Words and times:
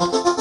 you 0.00 0.34